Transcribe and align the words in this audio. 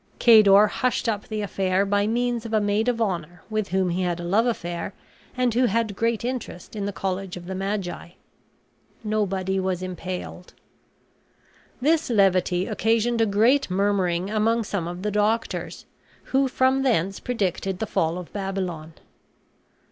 Cador 0.17 0.65
hushed 0.65 1.07
up 1.07 1.27
the 1.27 1.41
affair 1.43 1.85
by 1.85 2.07
means 2.07 2.43
of 2.43 2.53
a 2.53 2.59
maid 2.59 2.87
of 2.87 2.99
honor 2.99 3.43
with 3.51 3.67
whom 3.67 3.91
he 3.91 4.01
had 4.01 4.19
a 4.19 4.23
love 4.23 4.47
affair, 4.47 4.95
and 5.37 5.53
who 5.53 5.67
had 5.67 5.95
great 5.95 6.25
interest 6.25 6.75
in 6.75 6.87
the 6.87 6.91
College 6.91 7.37
of 7.37 7.45
the 7.45 7.53
Magi. 7.53 8.13
Nobody 9.03 9.59
was 9.59 9.83
impaled. 9.83 10.55
This 11.79 12.09
levity 12.09 12.65
occasioned 12.65 13.21
a 13.21 13.27
great 13.27 13.69
murmuring 13.69 14.31
among 14.31 14.63
some 14.63 14.87
of 14.87 15.03
the 15.03 15.11
doctors, 15.11 15.85
who 16.23 16.47
from 16.47 16.81
thence 16.81 17.19
predicted 17.19 17.77
the 17.77 17.85
fall 17.85 18.17
of 18.17 18.33
Babylon. 18.33 18.93